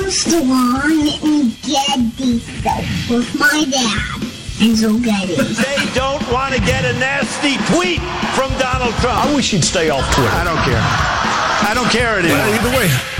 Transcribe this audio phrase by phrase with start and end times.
[0.00, 4.20] Armstrong and Getty Show with my dad,
[4.56, 5.36] Enzo Getty.
[5.36, 8.00] They don't want to get a nasty tweet
[8.34, 9.20] from Donald Trump.
[9.20, 10.30] I wish he'd stay off Twitter.
[10.30, 10.80] I don't care.
[10.80, 12.38] I don't care anymore.
[12.38, 13.19] Either way.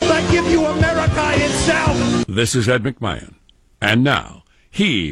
[0.00, 2.26] I give you America itself.
[2.26, 3.34] This is Ed McMahon.
[3.80, 5.08] And now, here's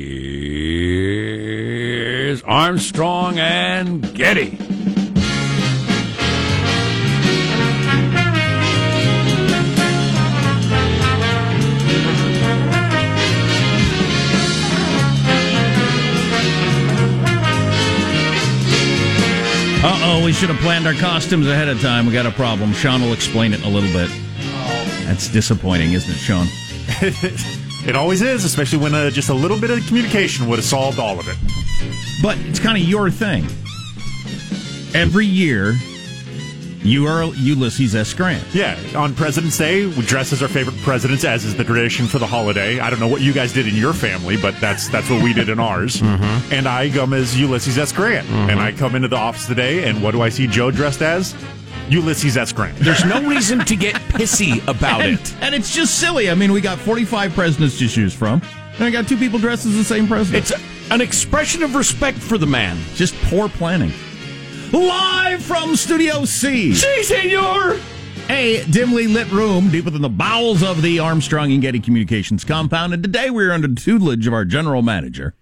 [2.43, 4.59] Armstrong and Getty.
[19.89, 22.07] Uh oh, we should have planned our costumes ahead of time.
[22.07, 22.73] We got a problem.
[22.73, 24.11] Sean will explain it in a little bit.
[25.07, 26.47] That's disappointing, isn't it, Sean?
[27.89, 30.99] it always is, especially when uh, just a little bit of communication would have solved
[30.99, 31.37] all of it.
[32.23, 33.45] But it's kind of your thing.
[34.95, 35.75] Every year,
[36.83, 38.15] you are Ulysses S.
[38.15, 38.43] Grant.
[38.55, 42.19] Yeah, on President's Day, we dress as our favorite presidents, as is the tradition for
[42.19, 42.79] the holiday.
[42.79, 45.33] I don't know what you guys did in your family, but that's that's what we
[45.33, 46.03] did in ours.
[46.07, 46.55] Mm-hmm.
[46.55, 47.93] And I come as Ulysses S.
[47.93, 51.03] Grant, and I come into the office today, and what do I see Joe dressed
[51.03, 51.35] as?
[51.89, 52.53] Ulysses S.
[52.53, 52.77] Grant.
[52.79, 55.35] There's no reason to get pissy about and, it.
[55.41, 56.31] And it's just silly.
[56.31, 58.43] I mean, we got 45 presidents to choose from,
[58.75, 60.51] and I got two people dressed as the same president.
[60.51, 62.77] It's an expression of respect for the man.
[62.95, 63.93] Just poor planning.
[64.73, 66.75] Live from Studio C.
[66.75, 67.79] Si, senor.
[68.29, 72.93] A dimly lit room deep within the bowels of the Armstrong and Getty Communications compound.
[72.93, 75.35] And today we're under the tutelage of our general manager.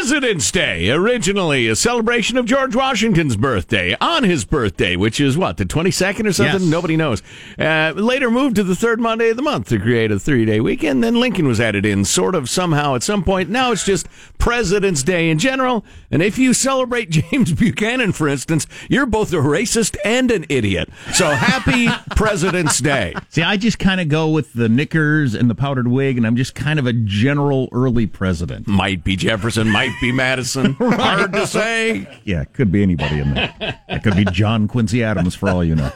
[0.00, 5.58] President's Day, originally a celebration of George Washington's birthday, on his birthday, which is what,
[5.58, 6.62] the 22nd or something?
[6.62, 6.70] Yes.
[6.70, 7.22] Nobody knows.
[7.58, 10.58] Uh, later moved to the third Monday of the month to create a three day
[10.58, 11.04] weekend.
[11.04, 13.50] Then Lincoln was added in, sort of somehow at some point.
[13.50, 14.08] Now it's just
[14.38, 15.84] President's Day in general.
[16.10, 20.88] And if you celebrate James Buchanan, for instance, you're both a racist and an idiot.
[21.12, 23.14] So happy President's Day.
[23.28, 26.36] See, I just kind of go with the knickers and the powdered wig, and I'm
[26.36, 28.66] just kind of a general early president.
[28.66, 30.74] Might be Jefferson, might be Madison.
[30.78, 32.06] Hard to say.
[32.24, 33.54] Yeah, it could be anybody in there.
[33.88, 35.90] It could be John Quincy Adams for all you know.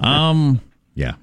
[0.00, 0.60] Um,
[0.94, 1.14] yeah,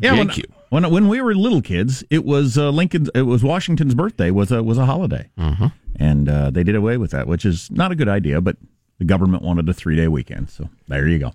[0.00, 0.14] yeah.
[0.14, 0.44] Thank when, you.
[0.70, 3.08] When when we were little kids, it was uh, Lincoln's.
[3.14, 5.72] It was Washington's birthday was a was a holiday, Mhm.
[5.96, 8.40] and uh, they did away with that, which is not a good idea.
[8.40, 8.56] But
[8.98, 11.32] the government wanted a three day weekend, so there you go.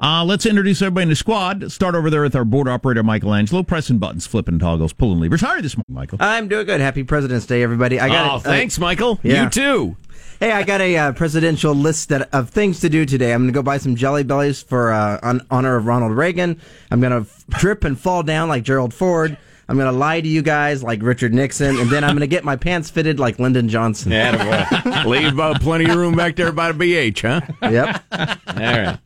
[0.00, 1.70] Uh, let's introduce everybody in the squad.
[1.72, 5.40] Start over there with our board operator Michelangelo, pressing buttons, flipping toggles, pulling levers.
[5.40, 6.18] How are you this morning, Michael?
[6.20, 6.80] I'm doing good.
[6.80, 7.98] Happy President's Day, everybody.
[8.00, 9.18] I got Oh, a- thanks, Michael.
[9.22, 9.44] Yeah.
[9.44, 9.96] You too.
[10.40, 13.32] Hey, I got a uh, presidential list that, of things to do today.
[13.32, 16.60] I'm going to go buy some Jelly Bellies for uh, on honor of Ronald Reagan.
[16.92, 19.36] I'm going to trip and fall down like Gerald Ford.
[19.68, 22.26] I'm going to lie to you guys like Richard Nixon, and then I'm going to
[22.26, 24.12] get my pants fitted like Lyndon Johnson.
[24.12, 27.68] Yeah, Leave uh, plenty of room back there by the BH, huh?
[27.70, 28.04] Yep.
[28.48, 28.98] All right.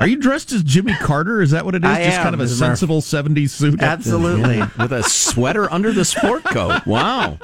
[0.00, 1.42] Are you dressed as Jimmy Carter?
[1.42, 1.90] Is that what it is?
[1.90, 2.48] I Just am, kind of a Mr.
[2.48, 2.58] Murphy.
[2.58, 3.82] sensible '70s suit.
[3.82, 4.56] Absolutely.
[4.56, 6.86] Yeah, with a sweater under the sport coat.
[6.86, 7.38] Wow.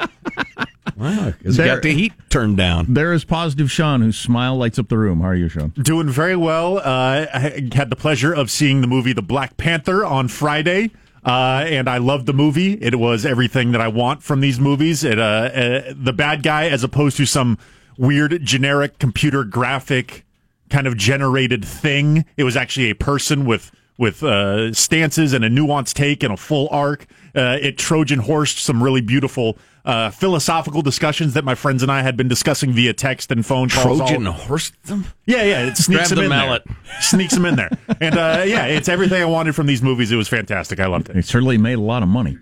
[0.97, 1.35] Wow.
[1.43, 2.87] It's There- got the heat turned down.
[2.95, 5.21] There is positive Sean, whose smile lights up the room.
[5.21, 5.69] How are you, Sean?
[5.77, 6.79] Doing very well.
[6.79, 10.91] Uh, I had the pleasure of seeing the movie The Black Panther on Friday.
[11.27, 12.75] Uh, and I loved the movie.
[12.75, 15.03] It was everything that I want from these movies.
[15.03, 17.59] It, uh, uh, the bad guy, as opposed to some
[17.99, 20.25] weird generic computer graphic
[20.71, 22.25] kind of generated thing.
[22.37, 26.37] It was actually a person with with uh, stances and a nuanced take and a
[26.37, 27.07] full arc.
[27.37, 32.03] Uh, it Trojan horsed some really beautiful uh, philosophical discussions that my friends and I
[32.03, 34.01] had been discussing via text and phone calls.
[34.01, 35.05] all- Trojan horse them?
[35.27, 36.63] yeah, yeah, it sneaks Grab them the in mallet.
[36.67, 36.77] there.
[37.03, 37.71] Sneaks them in there,
[38.01, 40.11] and uh, yeah, it's everything I wanted from these movies.
[40.11, 40.81] It was fantastic.
[40.81, 41.17] I loved it.
[41.17, 42.39] It certainly made a lot of money.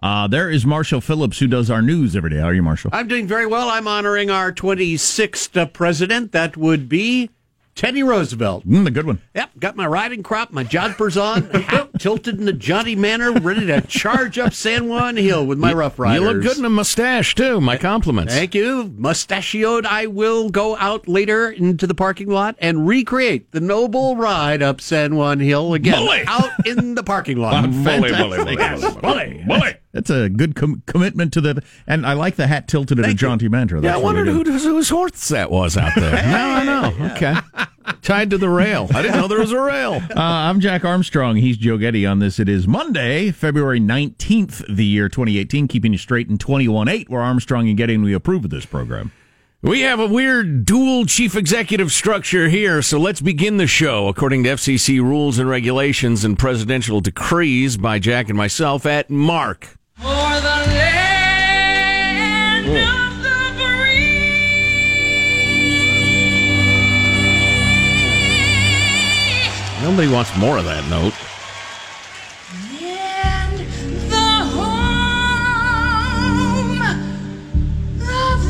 [0.00, 2.36] Uh, there is Marshall Phillips, who does our news every day.
[2.38, 2.90] How are you, Marshall?
[2.94, 3.68] I'm doing very well.
[3.68, 6.30] I'm honoring our 26th uh, president.
[6.30, 7.30] That would be
[7.78, 8.66] Teddy Roosevelt.
[8.66, 9.20] Mm, the good one.
[9.36, 13.66] Yep, got my riding crop, my jodhpurs on, hat tilted in a jaunty manner, ready
[13.66, 16.20] to charge up San Juan Hill with my Rough Riders.
[16.20, 17.60] You look good in a mustache, too.
[17.60, 18.34] My compliments.
[18.34, 18.92] Thank you.
[18.96, 24.60] Mustachioed, I will go out later into the parking lot and recreate the noble ride
[24.60, 26.04] up San Juan Hill again.
[26.04, 26.24] Bully!
[26.26, 27.62] Out in the parking lot.
[27.70, 28.56] Bully, bully, bully,
[29.00, 29.74] bully, bully.
[29.92, 31.62] That's a good com- commitment to the.
[31.86, 33.76] And I like the hat tilted in a jaunty manner.
[33.76, 36.12] Yeah, That's I wondered who, whose horse that was out there.
[36.28, 37.12] no, I know.
[37.12, 37.34] Okay.
[38.02, 38.88] Tied to the rail.
[38.94, 39.94] I didn't know there was a rail.
[39.94, 41.36] Uh, I'm Jack Armstrong.
[41.36, 42.38] He's Joe Getty on this.
[42.38, 47.68] It is Monday, February 19th, the year 2018, keeping you straight in 21.8, where Armstrong
[47.68, 49.12] and Getty and we approve of this program.
[49.60, 54.44] We have a weird dual chief executive structure here, so let's begin the show according
[54.44, 59.76] to FCC rules and regulations and presidential decrees by Jack and myself at Mark.
[59.96, 63.07] For the land of
[69.88, 71.14] Nobody wants more of that note.
[72.82, 73.58] and
[74.10, 74.82] the home
[78.02, 78.40] of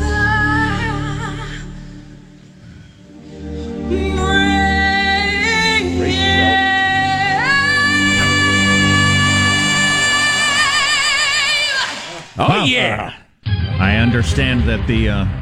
[3.89, 4.11] the
[12.37, 13.13] Oh, yeah.
[13.79, 15.38] I understand that the uh,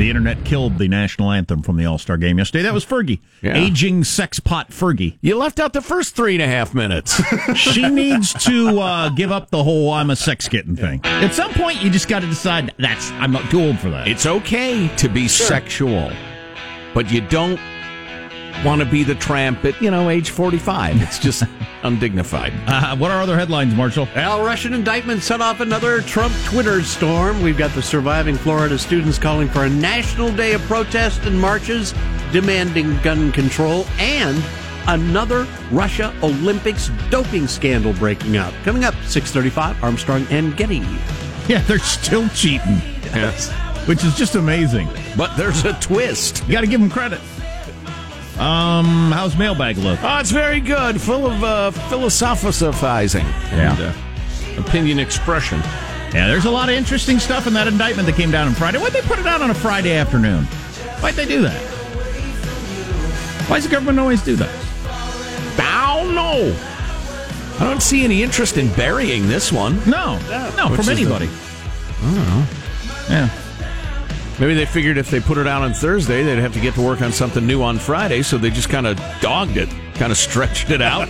[0.00, 2.62] the internet killed the national anthem from the All Star game yesterday.
[2.62, 3.54] That was Fergie, Yeah.
[3.54, 5.18] aging sex pot Fergie.
[5.20, 7.20] You left out the first three and a half minutes.
[7.54, 11.02] she needs to uh, give up the whole "I'm a sex kitten" thing.
[11.04, 14.08] At some point, you just got to decide that's I'm not too old for that.
[14.08, 16.10] It's okay to be sexual,
[16.94, 17.60] but you don't
[18.64, 21.00] want to be the tramp at, you know, age 45.
[21.02, 21.42] It's just
[21.82, 22.52] undignified.
[22.66, 24.08] Uh, what are other headlines, Marshall?
[24.14, 27.42] Al Russian indictment set off another Trump Twitter storm.
[27.42, 31.94] We've got the surviving Florida students calling for a national day of protest and marches
[32.32, 34.42] demanding gun control and
[34.86, 38.52] another Russia Olympics doping scandal breaking out.
[38.64, 40.82] Coming up 635 Armstrong and Getty.
[41.48, 42.80] Yeah, they're still cheating.
[43.14, 43.50] Yes.
[43.88, 44.88] Which is just amazing.
[45.16, 46.44] But there's a twist.
[46.46, 47.20] You got to give them credit.
[48.40, 49.98] Um, how's mailbag look?
[50.02, 53.76] Oh, it's very good, full of uh, philosophizing Yeah.
[53.76, 55.58] and uh, opinion expression.
[56.14, 58.78] Yeah, there's a lot of interesting stuff in that indictment that came down on Friday.
[58.78, 60.44] Why'd they put it out on a Friday afternoon?
[61.02, 61.60] Why'd they do that?
[63.48, 64.48] Why does the government always do that?
[65.58, 66.56] I don't know.
[67.58, 69.76] I don't see any interest in burying this one.
[69.88, 70.18] No,
[70.56, 71.28] no, Which from is the- anybody.
[71.28, 72.46] I don't know.
[73.10, 73.28] Yeah.
[74.40, 76.80] Maybe they figured if they put it out on Thursday, they'd have to get to
[76.82, 80.16] work on something new on Friday, so they just kind of dogged it, kind of
[80.16, 81.08] stretched it out,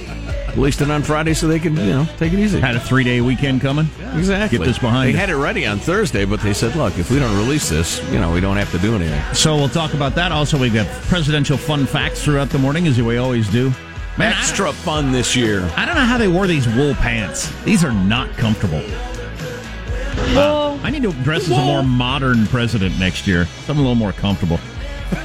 [0.56, 2.59] released it on Friday so they could, you know, take it easy.
[2.59, 3.88] Had a three day weekend coming.
[4.17, 4.59] Exactly.
[4.59, 5.21] Get this behind They us.
[5.21, 8.19] had it ready on Thursday, but they said, look, if we don't release this, you
[8.19, 9.23] know, we don't have to do anything.
[9.32, 10.32] So we'll talk about that.
[10.32, 13.73] Also, we've got presidential fun facts throughout the morning, as we always do.
[14.19, 15.71] Man, Extra fun this year.
[15.77, 17.49] I don't know how they wore these wool pants.
[17.62, 18.82] These are not comfortable.
[20.37, 23.46] Uh, I need to dress as a more modern president next year.
[23.67, 24.58] Something a little more comfortable.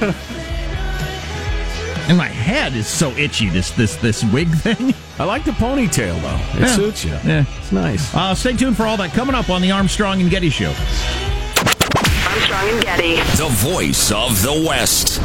[2.08, 3.48] and my head is so itchy.
[3.48, 4.94] This this this wig thing.
[5.18, 6.58] I like the ponytail, though.
[6.58, 6.74] It Yeah.
[6.76, 7.12] suits you.
[7.24, 8.14] Yeah, It's nice.
[8.14, 10.70] Uh, stay tuned for all that coming up on the Armstrong and Getty Show.
[10.70, 13.16] Armstrong and Getty.
[13.36, 15.20] The voice of the West.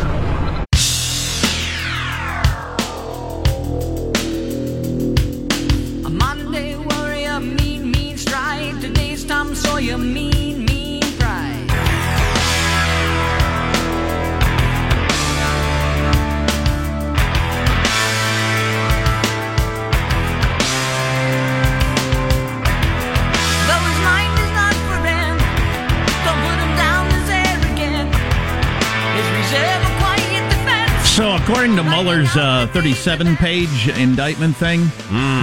[31.06, 34.86] So, according to Mueller's uh, 37 page indictment thing,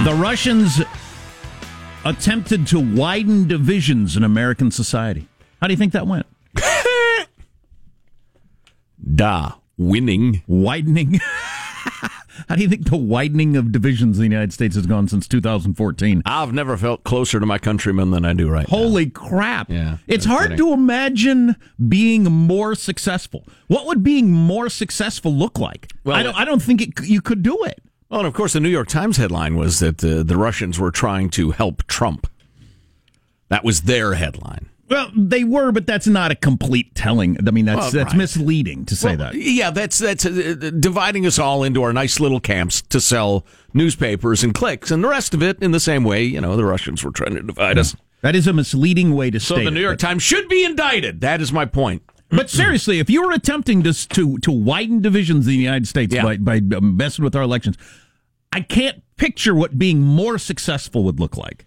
[0.03, 0.81] the Russians
[2.09, 5.27] attempted to widen divisions in American society.
[5.61, 6.25] How do you think that went?
[9.15, 9.53] Da.
[9.77, 10.43] Winning.
[10.47, 11.19] Widening.
[12.47, 15.27] How do you think the widening of divisions in the United States has gone since
[15.27, 16.21] 2014?
[16.25, 18.77] I've never felt closer to my countrymen than I do right now.
[18.77, 19.69] Holy crap.
[19.69, 20.57] Yeah, it's no hard kidding.
[20.65, 21.55] to imagine
[21.87, 23.45] being more successful.
[23.67, 25.91] What would being more successful look like?
[26.03, 27.81] Well, I don't I don't think it, you could do it.
[28.09, 30.91] Well, and of course, the New York Times headline was that uh, the Russians were
[30.91, 32.27] trying to help Trump.
[33.49, 34.69] That was their headline.
[34.89, 37.37] Well, they were, but that's not a complete telling.
[37.47, 38.17] I mean, that's that's right.
[38.17, 39.35] misleading to say Well, that.
[39.35, 44.43] Yeah, that's that's uh, dividing us all into our nice little camps to sell newspapers
[44.43, 46.23] and clicks, and the rest of it in the same way.
[46.23, 47.95] You know, the Russians were trying to divide us.
[48.21, 50.63] That is a misleading way to So state the New York but- Times should be
[50.63, 51.21] indicted.
[51.21, 52.01] That is my point.
[52.31, 56.13] But seriously, if you were attempting to to to widen divisions in the United States
[56.13, 56.23] Yeah.
[56.23, 57.75] by by um, messing with our elections,
[58.53, 61.65] I can't picture what being more successful would look like.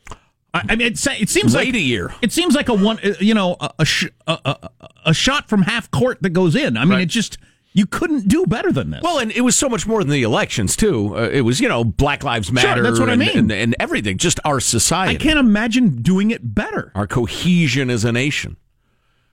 [0.54, 2.14] I, I mean, it, it seems Wait like a year.
[2.22, 4.70] It seems like a one, uh, you know, a a, sh- a, a,
[5.06, 6.76] a shot from half court that goes in.
[6.76, 7.02] I mean, Right.
[7.02, 7.38] it just
[7.74, 9.00] you couldn't do better than this.
[9.02, 11.16] Well, and it was so much more than the elections too.
[11.16, 12.82] Uh, it was you know Black Lives Matter.
[12.82, 13.36] that's what I mean.
[13.36, 14.18] and, and everything.
[14.18, 15.14] Just our society.
[15.14, 16.92] I can't imagine doing it better.
[16.94, 18.58] our cohesion as a nation.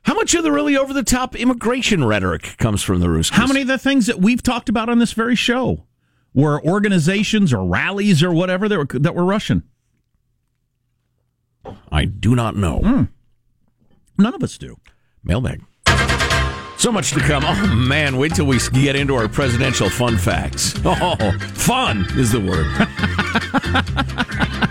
[0.04, 3.38] How much of the really over the top immigration rhetoric comes from the Roosters?
[3.38, 5.86] How many of the things that we've talked about on this very show
[6.34, 9.64] were organizations or rallies or whatever that were that were Russian?
[11.92, 12.80] I do not know.
[12.80, 13.04] Hmm.
[14.18, 14.78] None of us do.
[15.24, 15.64] Mailbag.
[16.78, 17.44] So much to come.
[17.46, 20.74] Oh man, wait till we get into our presidential fun facts.
[20.86, 21.16] Oh,
[21.54, 22.66] fun is the word.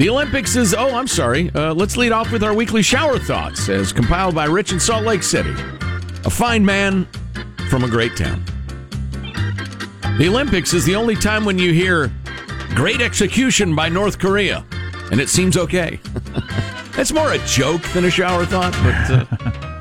[0.00, 0.72] the Olympics is.
[0.72, 1.50] Oh, I'm sorry.
[1.54, 5.04] Uh, let's lead off with our weekly shower thoughts, as compiled by Rich in Salt
[5.04, 5.54] Lake City,
[6.24, 7.06] a fine man
[7.68, 8.42] from a great town.
[10.16, 12.10] The Olympics is the only time when you hear
[12.74, 14.64] great execution by North Korea,
[15.12, 16.00] and it seems okay.
[16.96, 19.10] That's more a joke than a shower thought, but.
[19.10, 19.66] Uh,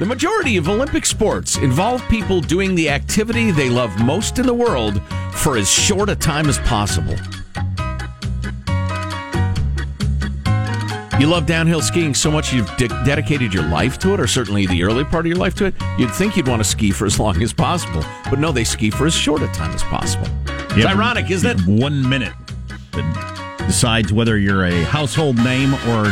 [0.00, 4.54] The majority of Olympic sports involve people doing the activity they love most in the
[4.54, 5.02] world
[5.34, 7.16] for as short a time as possible.
[11.20, 14.66] You love downhill skiing so much you've de- dedicated your life to it, or certainly
[14.66, 15.74] the early part of your life to it.
[15.98, 18.88] You'd think you'd want to ski for as long as possible, but no, they ski
[18.90, 20.26] for as short a time as possible.
[20.70, 21.66] It's ironic, isn't it?
[21.66, 22.32] One minute
[22.92, 26.10] that decides whether you're a household name or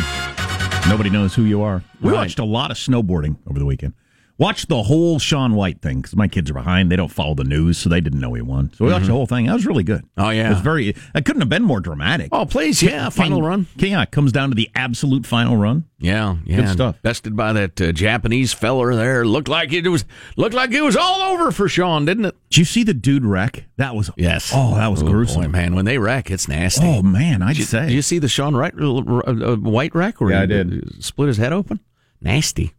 [0.90, 1.82] nobody knows who you are.
[2.02, 2.16] We Right.
[2.18, 3.94] watched a lot of snowboarding over the weekend.
[4.38, 6.92] Watched the whole Shaun White thing because my kids are behind.
[6.92, 8.70] They don't follow the news, so they didn't know he won.
[8.72, 9.08] So we watched Mhm.
[9.08, 9.46] the whole thing.
[9.46, 10.04] That was really good.
[10.16, 10.46] Oh, yeah.
[10.46, 10.90] it was very.
[10.90, 12.28] It couldn't have been more dramatic.
[12.30, 13.66] Oh, please, yeah, final run.
[13.76, 15.86] Yeah, it comes down to the absolute final run.
[15.98, 16.96] Yeah, yeah, Good stuff.
[17.02, 19.26] Bested by that uh, Japanese feller there.
[19.26, 20.04] Looked like it was
[20.36, 22.36] looked like it was all over for Shaun, didn't it?
[22.50, 23.64] Did you see the dude wreck?
[23.76, 24.52] That was yes.
[24.54, 25.42] Oh, that was Oh, gruesome.
[25.42, 25.74] boy, man.
[25.74, 26.86] When they wreck, it's nasty.
[26.86, 27.86] Oh man, I'd Did you, say.
[27.86, 30.20] Did you see the Shaun Wright, uh, uh, White wreck?
[30.20, 30.84] Where Yeah, I did.
[30.84, 31.80] uh, Split his head open.
[32.22, 32.72] Nasty.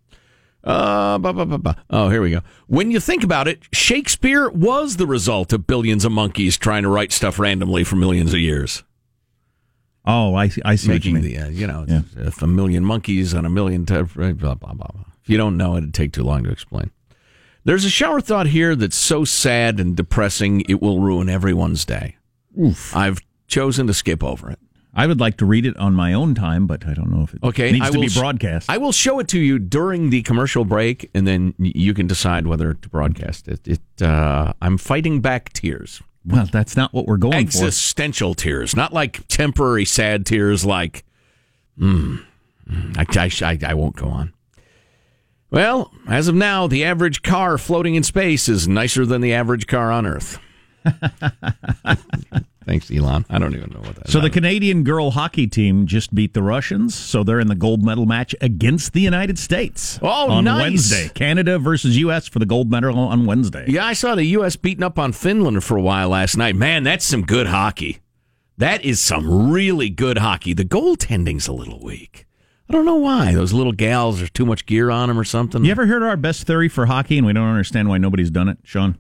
[0.64, 1.84] Uh, ba, ba, ba, ba.
[1.90, 2.42] Oh, here we go.
[2.68, 6.90] When you think about it, Shakespeare was the result of billions of monkeys trying to
[6.90, 8.84] write stuff randomly for millions of years.
[10.06, 10.62] Oh, I see.
[10.66, 10.90] I see.
[10.90, 11.86] Making the, uh, you know,
[12.18, 15.04] if a million monkeys on a million, t- blah, blah, blah, blah.
[15.24, 16.92] If you don't know it, it'd take too long to explain.
[17.64, 22.16] There's a shower thought here that's so sad and depressing, it will ruin everyone's day.
[22.60, 22.96] Oof.
[22.96, 24.60] I've chosen to skip over it.
[24.94, 27.34] I would like to read it on my own time, but I don't know if
[27.34, 28.70] it Okay, needs I to be sh- broadcast.
[28.70, 32.48] I will show it to you during the commercial break, and then you can decide
[32.48, 33.68] whether to broadcast it.
[33.68, 37.40] It, uh, I'm fighting back tears, well, that's not what we're going for.
[37.40, 40.66] existential tears, not like temporary sad tears.
[40.66, 41.06] Like,
[41.80, 42.24] mm,
[42.70, 43.06] mm, I,
[43.46, 44.34] I, I, I won't go on.
[45.52, 49.66] Well, as of now, the average car floating in space is nicer than the average
[49.68, 50.40] car on Earth.
[52.70, 53.26] Thanks, Elon.
[53.32, 54.12] I don't even know what that.
[54.12, 57.82] So the Canadian girl hockey team just beat the Russians, so they're in the gold
[57.84, 59.98] medal match against the United States.
[60.04, 60.62] Oh, on nice.
[60.62, 62.28] Wednesday, Canada versus U.S.
[62.28, 63.66] for the gold medal on Wednesday.
[63.68, 64.56] Yeah, I saw the U.S.
[64.56, 66.56] beating up on Finland for a while last night.
[66.56, 68.02] Man, that's some good hockey.
[68.60, 70.54] That is some really good hockey.
[70.54, 72.28] The goaltending's a little weak.
[72.70, 73.34] I don't know why.
[73.34, 75.66] Those little gals, are too much gear on them or something.
[75.66, 78.48] You ever heard our best theory for hockey, and we don't understand why nobody's done
[78.48, 79.00] it, Sean?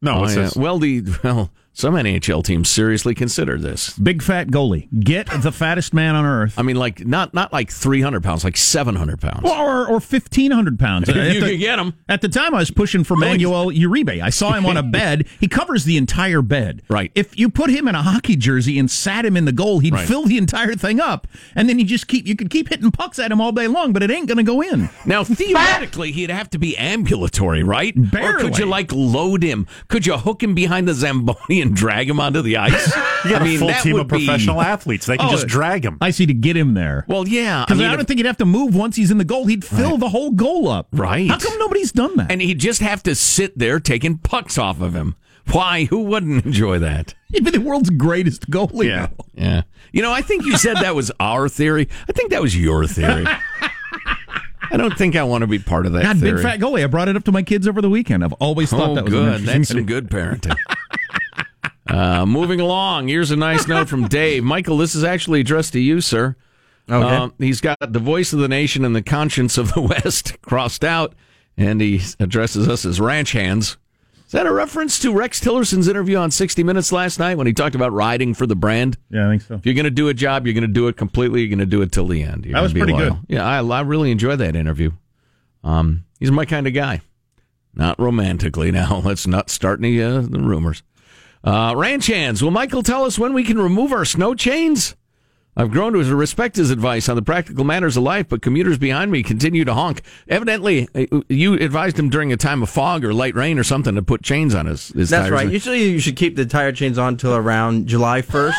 [0.00, 0.50] No, Oh, yeah.
[0.54, 3.96] Well, the well, some NHL teams seriously consider this.
[3.98, 6.54] Big fat goalie, get the fattest man on earth.
[6.58, 9.48] I mean, like not not like 300 pounds, like 700 pounds.
[9.48, 11.08] Or, or 1,500 pounds.
[11.08, 11.94] If At you the- could get 'em.
[12.08, 14.20] At the time, I was pushing for Manuel Uribe.
[14.22, 15.26] I saw him on a bed.
[15.38, 16.82] He covers the entire bed.
[16.88, 17.10] Right.
[17.14, 19.94] If you put him in a hockey jersey and sat him in the goal, he'd
[19.94, 20.06] Right.
[20.06, 21.26] fill the entire thing up.
[21.54, 23.92] And then you just keep, you could keep hitting pucks at him all day long,
[23.92, 24.90] but it ain't going to go in.
[25.06, 25.24] Now,
[25.54, 27.94] theoretically, he'd have to be ambulatory, right?
[28.10, 28.34] Barely.
[28.34, 29.66] Or could you like load him?
[29.88, 32.92] Could you hook him behind the Zamboni and drag him onto the ice?
[33.22, 35.04] You got I mean, a full team would of be- professional athletes.
[35.04, 35.98] They can Oh, just drag him.
[36.00, 37.04] I see to get him there.
[37.06, 37.66] Well, yeah.
[37.66, 39.44] Because I, mean, don't if- think he'd have to move once he's in the goal.
[39.44, 40.00] He'd fill Right.
[40.00, 40.88] the whole goal up.
[40.90, 41.28] Right.
[41.28, 42.32] How come nobody's done that?
[42.32, 45.16] and he'd just have to sit there taking pucks off of him.
[45.52, 45.84] Why?
[45.84, 47.14] Who wouldn't enjoy that?
[47.28, 48.86] He'd be the world's greatest goalie.
[48.86, 49.08] Yeah.
[49.08, 49.24] now.
[49.34, 49.62] Yeah.
[49.92, 51.90] You know, I think you said that was our theory.
[52.08, 53.26] I think that was your theory.
[54.72, 56.34] I don't think I want to be part of that God, theory.
[56.34, 56.84] big fat goalie.
[56.84, 58.22] I brought it up to my kids over the weekend.
[58.24, 59.26] I've always thought oh, that was an good.
[59.40, 60.56] interesting That's some good parenting.
[61.90, 64.44] Uh, moving along, here's a nice note from Dave.
[64.44, 66.36] Michael, this is actually addressed to you, sir.
[66.88, 67.16] Okay.
[67.16, 70.84] Um, he's got the voice of the nation and the conscience of the West crossed
[70.84, 71.14] out,
[71.56, 73.76] and he addresses us as ranch hands.
[74.26, 77.52] Is that a reference to Rex Tillerson's interview on 60 Minutes last night when he
[77.52, 78.96] talked about riding for the brand?
[79.10, 79.54] Yeah, I think so.
[79.54, 81.40] If you're going to do a job, you're going to do it completely.
[81.40, 82.44] You're going to do it till the end.
[82.46, 83.14] You're That was be pretty loyal.
[83.14, 83.18] good.
[83.28, 84.92] Yeah, I, I really enjoyed that interview.
[85.64, 87.00] Um, he's my kind of guy.
[87.74, 88.98] Not romantically now.
[89.04, 90.84] Let's not start any uh, the rumors.
[91.42, 92.42] Uh, ranch hands.
[92.42, 94.94] Will Michael tell us when we can remove our snow chains?
[95.56, 99.10] I've grown to respect his advice on the practical matters of life, but commuters behind
[99.10, 100.02] me continue to honk.
[100.28, 103.94] Evidently, uh, you advised him during a time of fog or light rain or something
[103.96, 105.32] to put chains on his, his That's tires.
[105.32, 105.50] right.
[105.52, 108.54] Usually, you should keep the tire chains on till around July 1st,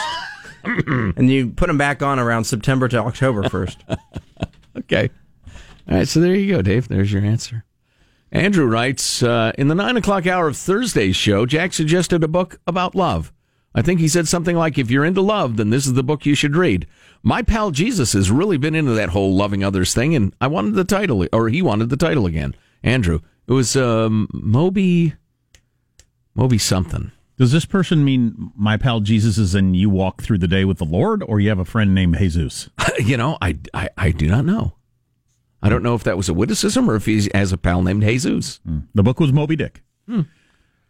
[1.18, 3.78] and you put them back on around September to October 1st.
[4.78, 5.10] Okay.
[5.90, 6.88] All right, so there you go, Dave.
[6.88, 7.66] There's your answer.
[8.32, 12.60] Andrew writes uh, In the nine o'clock hour of Thursday's show, Jack suggested a book
[12.66, 13.34] about love.
[13.74, 16.26] I think he said something like, If you're into love, then this is the book
[16.26, 16.88] you should read.
[17.24, 20.76] My pal Jesus has really been into that whole loving others thing, and I wanted
[20.76, 22.56] the title, or he wanted the title again.
[22.84, 23.20] Andrew.
[23.48, 25.16] It was um, Moby.
[26.36, 27.12] Moby something.
[27.38, 30.78] Does this person mean my pal Jesus is in you walk through the day with
[30.78, 32.70] the Lord, or you have a friend named Jesus?
[33.00, 34.74] you know, I, I, I do not know.
[35.64, 38.02] I don't know if that was a witticism or if he has a pal named
[38.04, 38.60] Jesus.
[38.96, 39.84] The book was Moby Dick.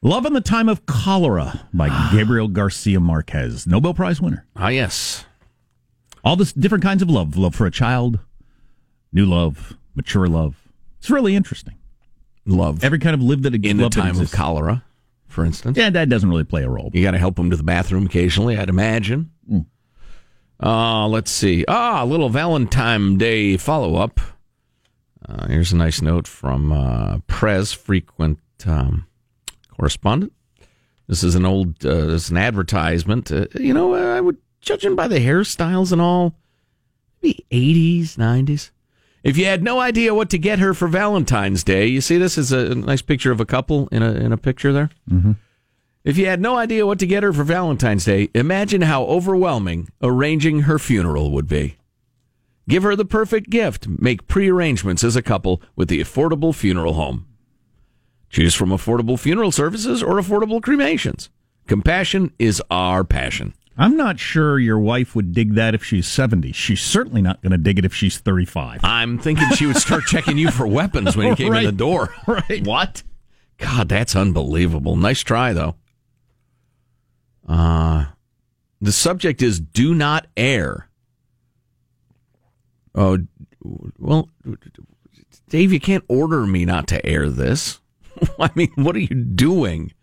[0.01, 4.45] Love in the Time of Cholera by Gabriel Garcia Marquez, Nobel Prize winner.
[4.55, 5.25] Ah, yes.
[6.23, 8.19] All this different kinds of love love for a child,
[9.11, 10.67] new love, mature love.
[10.99, 11.75] It's really interesting.
[12.45, 12.83] Love.
[12.83, 14.83] Every kind of live that In the time of cholera,
[15.27, 15.77] for instance.
[15.77, 16.89] Yeah, that doesn't really play a role.
[16.93, 19.31] You got to help him to the bathroom occasionally, I'd imagine.
[20.63, 21.65] Uh, let's see.
[21.67, 24.19] Ah, a little Valentine Day follow up.
[25.31, 29.07] Uh, here's a nice note from uh, Prez, frequent um,
[29.77, 30.33] correspondent.
[31.07, 33.31] This is an old, uh, this is an advertisement.
[33.31, 36.35] Uh, you know, I would, judging by the hairstyles and all,
[37.21, 38.71] maybe 80s, 90s.
[39.23, 42.37] If you had no idea what to get her for Valentine's Day, you see this
[42.37, 44.89] is a nice picture of a couple in a in a picture there.
[45.09, 45.33] Mm-hmm.
[46.03, 49.89] If you had no idea what to get her for Valentine's Day, imagine how overwhelming
[50.01, 51.77] arranging her funeral would be.
[52.69, 53.87] Give her the perfect gift.
[53.87, 57.27] Make pre-arrangements as a couple with the affordable funeral home.
[58.29, 61.29] Choose from affordable funeral services or affordable cremations.
[61.67, 63.53] Compassion is our passion.
[63.77, 66.51] I'm not sure your wife would dig that if she's 70.
[66.51, 68.81] She's certainly not going to dig it if she's 35.
[68.83, 72.13] I'm thinking she would start checking you for weapons when you came in the door.
[72.27, 72.65] Right.
[72.65, 73.03] What?
[73.57, 74.95] God, that's unbelievable.
[74.95, 75.75] Nice try, though.
[77.47, 78.05] Uh,
[78.79, 80.89] the subject is do not air.
[82.93, 83.19] Oh,
[83.97, 84.29] well,
[85.49, 87.79] Dave, you can't order me not to air this.
[88.39, 89.93] I mean, what are you doing?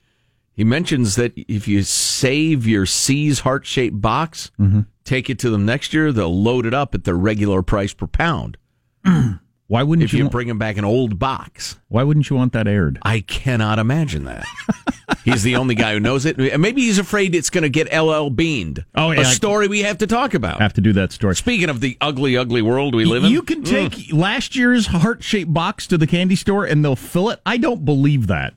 [0.53, 4.81] He mentions that if you save your See's heart shaped box, mm-hmm.
[5.05, 8.07] take it to them next year, they'll load it up at their regular price per
[8.07, 8.57] pound.
[9.69, 11.79] Why wouldn't if you you bring him back an old box?
[11.89, 12.99] Why wouldn't you want that aired?
[13.03, 14.47] I cannot imagine that.
[15.27, 16.39] he's the only guy who knows it.
[16.59, 18.87] Maybe he's afraid it's going to get LL beaned.
[18.95, 19.21] Oh, yeah.
[19.21, 20.61] a story we have to talk about.
[20.63, 21.37] Have to do that story.
[21.37, 24.19] Speaking of the ugly, ugly world we live in, You can take Mm.
[24.19, 27.41] last year's heart shaped box to the candy store and they'll fill it.
[27.45, 28.55] I don't believe that.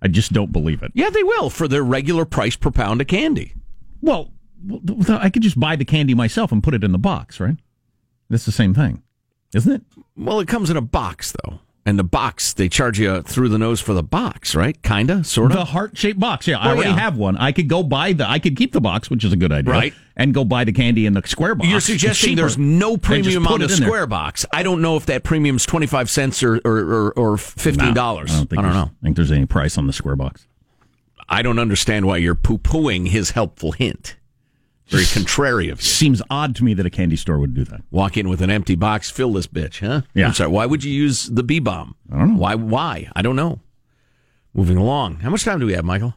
[0.00, 0.92] I just don't believe it.
[0.94, 3.52] Yeah, they will for their regular price per pound of candy.
[4.00, 4.32] Well,
[4.64, 7.56] well, I could just buy the candy myself and put it in the box, right?
[8.30, 9.02] That's the same thing,
[9.54, 9.82] isn't it?
[10.16, 13.58] Well, it comes in a box though, and the box they charge you through the
[13.58, 14.80] nose for the box, right?
[14.82, 16.46] Kinda, sort of The heart shaped box.
[16.46, 16.98] Yeah, I already yeah.
[16.98, 17.36] have one.
[17.36, 18.28] I could go buy the.
[18.28, 19.94] I could keep the box, which is a good idea, Right.
[20.16, 21.68] And go buy the candy in the square box.
[21.68, 22.40] You're It's suggesting cheaper.
[22.42, 23.76] there's no just premium put on in there.
[23.76, 24.44] square box.
[24.52, 28.32] I don't know if that premium's twenty five cents or or, or, or fifteen dollars.
[28.32, 28.92] I don't, think I don't there's- know.
[29.02, 30.46] think there's any price on the square box.
[31.28, 34.16] I don't understand why you're poo pooing his helpful hint.
[34.88, 35.86] Very contrary of you.
[35.86, 37.82] Seems odd to me that a candy store would do that.
[37.90, 40.02] Walk in with an empty box, fill this bitch, huh?
[40.14, 40.28] Yeah.
[40.28, 40.50] I'm sorry.
[40.50, 41.94] Why would you use the B bomb?
[42.10, 42.40] I don't know.
[42.40, 42.54] Why?
[42.54, 43.10] Why?
[43.14, 43.60] I don't know.
[44.54, 45.16] Moving along.
[45.16, 46.14] How much time do we have, Michael?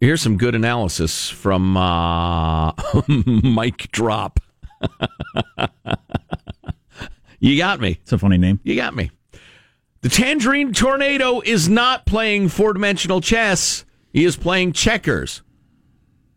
[0.00, 2.72] Here's some good analysis from uh,
[3.08, 4.40] Mike Drop.
[7.40, 7.98] you got me.
[8.02, 8.60] It's a funny name.
[8.62, 9.10] You got me.
[10.02, 13.86] The Tangerine Tornado is not playing four dimensional chess.
[14.12, 15.42] He is playing checkers.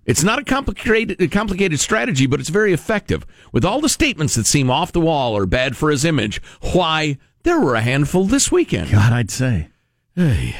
[0.07, 3.25] It's not a complicated, a complicated strategy, but it's very effective.
[3.51, 7.17] With all the statements that seem off the wall or bad for his image, why,
[7.43, 8.89] there were a handful this weekend.
[8.89, 9.67] God, I'd say.
[10.15, 10.55] Hey.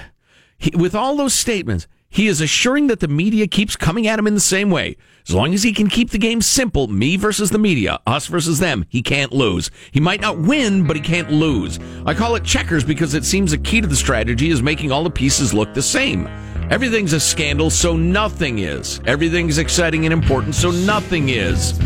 [0.58, 4.28] He, with all those statements, he is assuring that the media keeps coming at him
[4.28, 4.98] in the same way.
[5.28, 8.60] As long as he can keep the game simple, me versus the media, us versus
[8.60, 9.70] them, he can't lose.
[9.92, 11.80] He might not win, but he can't lose.
[12.06, 15.04] I call it checkers because it seems a key to the strategy is making all
[15.04, 16.28] the pieces look the same.
[16.70, 19.00] Everything's a scandal, so nothing is.
[19.06, 21.80] Everything's exciting and important, so nothing is.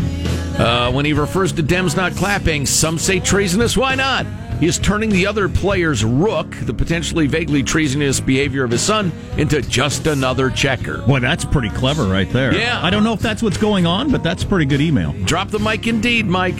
[0.58, 3.76] Uh, when he refers to Dems not clapping, some say treasonous.
[3.76, 4.26] Why not?
[4.58, 9.12] He is turning the other player's rook, the potentially vaguely treasonous behavior of his son,
[9.36, 10.98] into just another checker.
[11.02, 12.54] Boy, that's pretty clever right there.
[12.54, 12.84] Yeah.
[12.84, 15.12] I don't know if that's what's going on, but that's pretty good email.
[15.24, 16.58] Drop the mic indeed, Mike.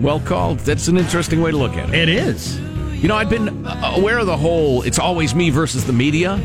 [0.00, 0.60] Well called.
[0.60, 1.94] That's an interesting way to look at it.
[1.94, 2.58] It is.
[3.00, 6.36] You know, I've been aware of the whole it's always me versus the media,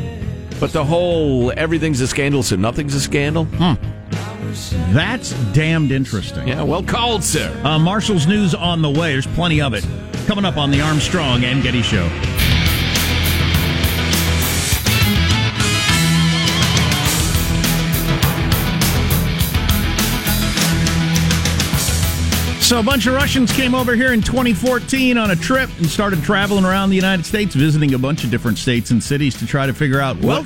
[0.60, 3.46] but the whole everything's a scandal, so nothing's a scandal.
[3.46, 3.74] Hmm.
[4.94, 6.48] That's damned interesting.
[6.48, 7.52] Yeah, well called, sir.
[7.64, 9.14] Uh, Marshall's news on the way.
[9.14, 9.86] There's plenty of it
[10.28, 12.10] coming up on the Armstrong and Getty Show.
[22.66, 26.24] So a bunch of Russians came over here in 2014 on a trip and started
[26.24, 29.68] traveling around the United States, visiting a bunch of different states and cities to try
[29.68, 30.42] to figure out what,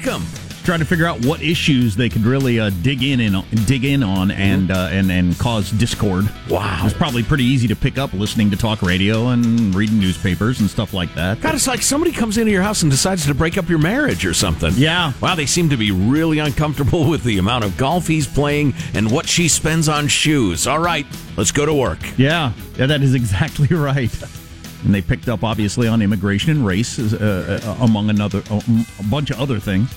[0.60, 0.65] Welcome.
[0.65, 4.04] try to figure out what issues they could really uh, dig in and dig in
[4.04, 6.30] on and uh, and and cause discord.
[6.50, 6.82] Wow.
[6.86, 10.69] it's probably pretty easy to pick up listening to talk radio and reading newspapers and
[10.69, 11.41] stuff like that.
[11.41, 14.26] God, it's like somebody comes into your house and decides to break up your marriage
[14.26, 14.74] or something.
[14.76, 15.13] Yeah.
[15.22, 19.12] Wow, they seem to be really uncomfortable with the amount of golf he's playing and
[19.12, 20.67] what she spends on shoes.
[20.67, 21.06] All right,
[21.38, 22.00] let's go to work.
[22.17, 24.12] Yeah, yeah, that is exactly right.
[24.84, 29.30] And they picked up obviously on immigration and race, uh, uh, among another a bunch
[29.30, 29.93] of other things.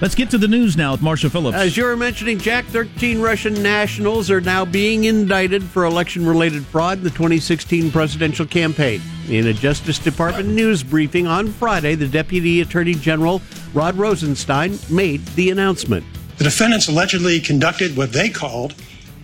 [0.00, 1.56] Let's get to the news now with Marshall Phillips.
[1.56, 6.66] As you were mentioning, Jack, 13 Russian nationals are now being indicted for election related
[6.66, 9.00] fraud in the 2016 presidential campaign.
[9.28, 13.40] In a Justice Department news briefing on Friday, the Deputy Attorney General,
[13.72, 16.04] Rod Rosenstein, made the announcement.
[16.38, 18.74] The defendants allegedly conducted what they called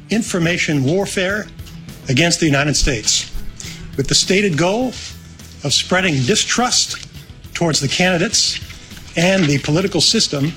[0.09, 1.47] information warfare
[2.09, 3.29] against the United States
[3.97, 4.89] with the stated goal
[5.65, 7.09] of spreading distrust
[7.55, 8.70] towards the candidates
[9.21, 10.51] and the political system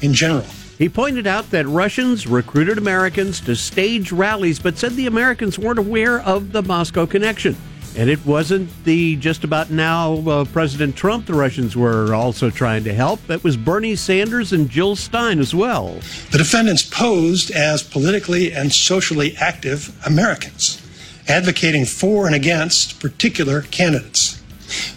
[0.00, 0.46] in general.
[0.78, 5.78] He pointed out that Russians recruited Americans to stage rallies, but said the Americans weren't
[5.78, 7.56] aware of the Moscow connection.
[7.94, 12.84] And it wasn't the just about now uh, President Trump the Russians were also trying
[12.84, 13.30] to help.
[13.30, 15.98] It was Bernie Sanders and Jill Stein as well.
[16.30, 20.82] The defendants posed as politically and socially active Americans,
[21.28, 24.42] advocating for and against particular candidates.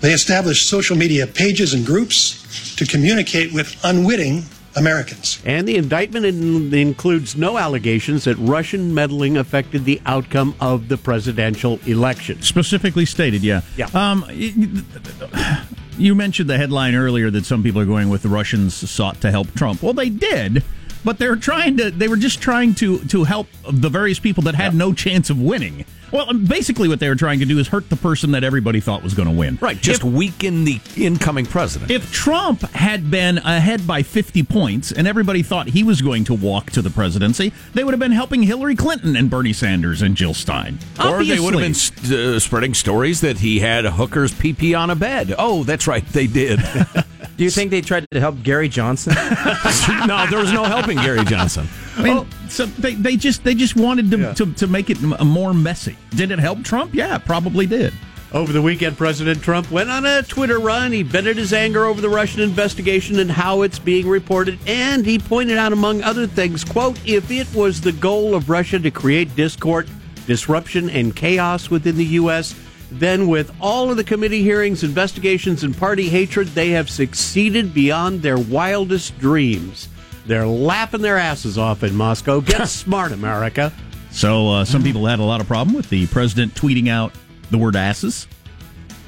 [0.01, 4.43] They established social media pages and groups to communicate with unwitting
[4.75, 5.41] Americans.
[5.45, 10.97] And the indictment in- includes no allegations that Russian meddling affected the outcome of the
[10.97, 12.41] presidential election.
[12.41, 13.61] Specifically stated, yeah.
[13.75, 13.87] Yeah.
[13.93, 15.61] Um, y- y-
[15.97, 19.31] you mentioned the headline earlier that some people are going with the Russians sought to
[19.31, 19.81] help Trump.
[19.83, 20.63] Well, they did,
[21.03, 21.91] but they were trying to.
[21.91, 25.41] They were just trying to to help the various people that had no chance of
[25.41, 25.83] winning.
[26.11, 29.03] Well, basically, what they were trying to do is hurt the person that everybody thought
[29.03, 29.57] was going to win.
[29.61, 31.91] Right, just weaken the incoming president.
[31.91, 36.33] If Trump had been ahead by 50 points and everybody thought he was going to
[36.33, 40.15] walk to the presidency, they would have been helping Hillary Clinton and Bernie Sanders and
[40.15, 40.79] Jill Stein.
[40.97, 41.33] Obviously.
[41.33, 44.73] Or they would have been st- uh, spreading stories that he had hookers pee pee
[44.73, 45.33] on a bed.
[45.37, 46.59] Oh, that's right, they did.
[47.37, 49.13] Do you think they tried to help Gary Johnson?
[50.05, 51.67] no, there was no helping Gary Johnson.
[51.99, 52.27] I mean, oh.
[52.47, 55.97] so they, they just they just wanted to, to to make it more messy.
[56.11, 56.93] Did it help Trump?
[56.93, 57.93] Yeah, it probably did.
[58.31, 60.91] Over the weekend, President Trump went on a Twitter run.
[60.91, 64.59] He vented his anger over the Russian investigation and how it's being reported.
[64.67, 68.77] And he pointed out, among other things, quote, if it was the goal of Russia
[68.77, 69.89] to create discord,
[70.27, 72.53] disruption, and chaos within the U.S.,
[72.91, 78.21] then with all of the committee hearings, investigations, and party hatred, they have succeeded beyond
[78.21, 79.89] their wildest dreams.
[80.29, 82.39] They're laughing their asses off in Moscow.
[82.39, 83.73] Get smart, America.
[84.11, 87.13] So uh, some people had a lot of problem with the president tweeting out
[87.49, 88.27] the word asses.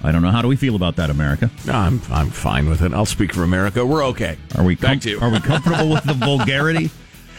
[0.04, 0.32] I don't know.
[0.32, 1.52] How do we feel about that, America?
[1.68, 2.92] No, I'm I'm fine with it.
[2.92, 3.86] I'll speak for America.
[3.86, 4.36] We're okay.
[4.56, 5.20] Are we Back to you.
[5.20, 6.90] are we comfortable with the vulgarity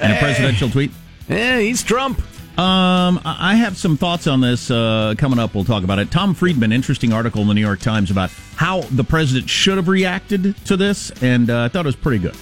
[0.01, 0.93] in a presidential tweet?
[1.29, 2.21] Yeah, he's Trump.
[2.57, 5.57] Um, I I have some thoughts on this uh, coming up.
[5.57, 6.13] We'll talk about it.
[6.13, 9.89] Tom Friedman, interesting article in the New York Times about how the president should have
[9.89, 12.37] reacted to this, and uh, I thought it was pretty good.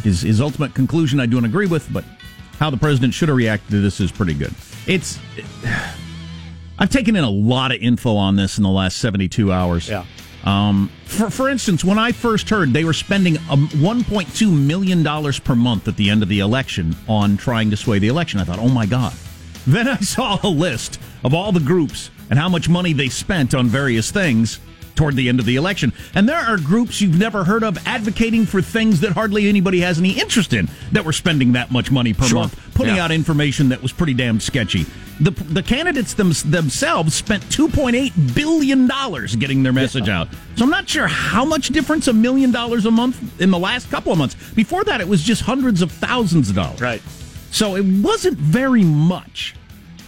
[0.00, 2.04] His, his ultimate conclusion I don't agree with, but
[2.58, 4.54] how the president should have reacted to this is pretty good.
[4.86, 5.18] It's
[6.78, 9.88] I've taken in a lot of info on this in the last seventy two hours.
[9.88, 10.04] Yeah.
[10.44, 15.38] Um, for for instance, when I first heard they were spending um, 1.2 million dollars
[15.38, 18.44] per month at the end of the election on trying to sway the election, I
[18.44, 19.12] thought, oh my god.
[19.66, 23.54] Then I saw a list of all the groups and how much money they spent
[23.54, 24.60] on various things
[24.94, 25.92] toward the end of the election.
[26.14, 29.98] And there are groups you've never heard of advocating for things that hardly anybody has
[29.98, 32.40] any interest in that were spending that much money per Sure.
[32.40, 33.04] month, putting Yeah.
[33.04, 34.86] out information that was pretty damn sketchy.
[35.20, 38.86] The, the candidates them, themselves spent $2.8 billion
[39.38, 40.28] getting their message out.
[40.56, 43.90] So I'm not sure how much difference a million dollars a month in the last
[43.90, 44.34] couple of months.
[44.54, 46.80] Before that, it was just hundreds of thousands of dollars.
[46.80, 47.02] Right.
[47.50, 49.54] So it wasn't very much.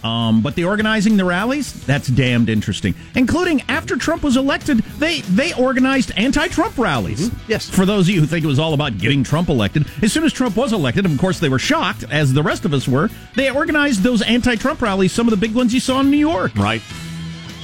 [0.03, 2.93] Um, but the organizing the rallies, that's damned interesting.
[3.15, 7.31] Including after Trump was elected, they they organized anti-Trump rallies.
[7.47, 7.69] Yes.
[7.69, 10.25] For those of you who think it was all about getting Trump elected, as soon
[10.25, 13.09] as Trump was elected, of course they were shocked, as the rest of us were.
[13.35, 16.53] They organized those anti-Trump rallies, some of the big ones you saw in New York.
[16.55, 16.81] Right.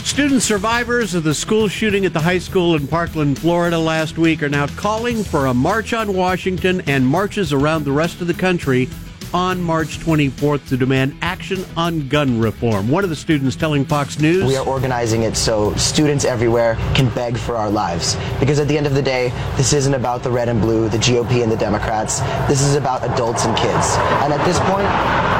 [0.04, 4.41] Student survivors of the school shooting at the high school in Parkland, Florida last week
[4.41, 8.34] are now calling for a march on Washington and marches around the rest of the
[8.34, 8.88] country
[9.33, 12.89] on March 24th to demand action on gun reform.
[12.89, 17.09] One of the students telling Fox News We are organizing it so students everywhere can
[17.13, 18.15] beg for our lives.
[18.39, 20.97] Because at the end of the day, this isn't about the red and blue, the
[20.97, 22.19] GOP and the Democrats.
[22.47, 23.95] This is about adults and kids.
[24.23, 24.87] And at this point,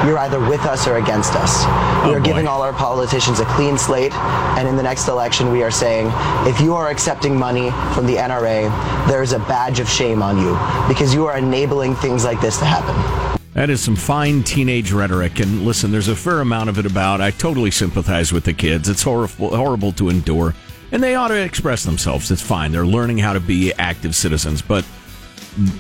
[0.06, 1.66] you're either with us or against us.
[2.06, 5.52] We oh, are giving all our politicians a clean slate, and in the next election,
[5.52, 6.12] we are saying
[6.48, 8.70] if you are accepting money from the NRA,
[9.08, 12.58] there is a badge of shame on you because you are enabling things like this
[12.60, 13.39] to happen.
[13.60, 15.42] That is some fine teenage rhetoric.
[15.42, 17.20] And listen, there's a fair amount of it about.
[17.20, 18.88] I totally sympathize with the kids.
[18.88, 20.56] It's horrible, horrible to endure.
[20.94, 22.32] And they ought to express themselves.
[22.32, 22.72] It's fine.
[22.72, 24.62] They're learning how to be active citizens.
[24.62, 24.86] But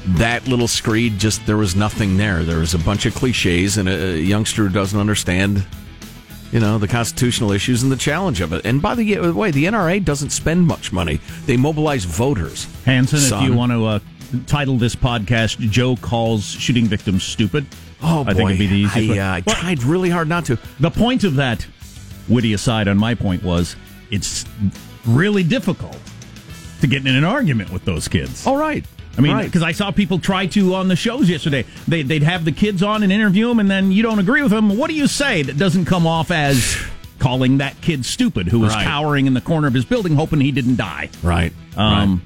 [0.08, 2.44] that little screed, just there was nothing there.
[2.44, 5.66] There was a bunch of cliches, and a youngster who doesn't understand,
[6.52, 8.66] you know, the constitutional issues and the challenge of it.
[8.66, 11.22] And by the way, the NRA doesn't spend much money.
[11.46, 12.68] They mobilize voters.
[12.84, 13.42] Hanson, Son.
[13.42, 14.00] if you want to uh,
[14.48, 17.66] title this podcast, Joe calls shooting victims stupid.
[18.02, 19.20] Oh, I think it'd be the easiest.
[19.20, 20.58] I, uh, I tried really hard not to.
[20.80, 21.66] The point of that
[22.28, 23.76] witty aside on my point was
[24.12, 24.46] it's
[25.06, 25.98] really difficult
[26.82, 28.48] to get in an argument with those kids.
[28.48, 28.86] All right.
[29.18, 29.46] I mean, Right.
[29.46, 31.66] because I saw people try to on the shows yesterday.
[31.88, 34.52] They, they'd have the kids on and interview them, and then you don't agree with
[34.52, 34.78] them.
[34.78, 36.78] What do you say that doesn't come off as
[37.18, 38.86] calling that kid stupid who was Right.
[38.86, 41.10] cowering in the corner of his building hoping he didn't die?
[41.22, 41.52] Right.
[41.76, 42.22] Um,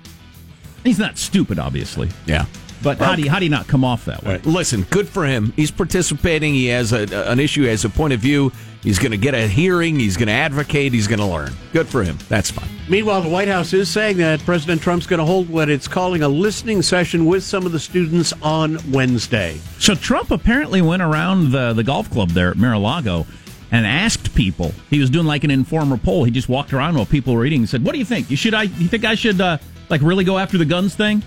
[0.83, 2.09] He's not stupid, obviously.
[2.25, 2.45] Yeah.
[2.83, 4.39] But how do you how do you not come off that way?
[4.43, 5.53] Listen, good for him.
[5.55, 6.53] He's participating.
[6.53, 8.51] He has a, an issue, he has a point of view.
[8.81, 9.97] He's going to get a hearing.
[9.97, 10.91] He's going to advocate.
[10.91, 11.53] He's going to learn.
[11.71, 12.17] Good for him.
[12.27, 12.67] That's fine.
[12.89, 16.21] Meanwhile, the White House is saying that President Trump's going to hold what it's calling
[16.21, 19.57] a listening session with some of the students on Wednesday.
[19.79, 23.25] So Trump apparently went around the the golf club there at Mar-a-Lago
[23.71, 24.73] and asked people.
[24.89, 26.25] He was doing like an informal poll.
[26.25, 28.29] He just walked around while people were eating and said, "What do you think?
[28.29, 28.63] You should I?
[28.63, 31.23] You think I should uh, like really go after the guns thing?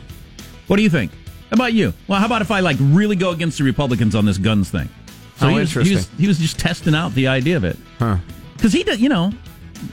[0.66, 1.12] What do you think?
[1.51, 1.92] How about you?
[2.09, 4.88] Well, how about if I like really go against the Republicans on this guns thing?"
[5.38, 6.19] So Oh, he was, He was, interesting.
[6.19, 8.16] he was just testing out the idea of it Huh.
[8.57, 8.85] because he.
[8.97, 9.33] You know,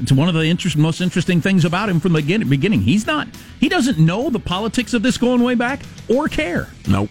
[0.02, 2.82] it's one of the interest, most interesting things about him from the beginning.
[2.82, 3.28] He's not.
[3.60, 7.10] He doesn't know the politics of this going way back or care, Nope.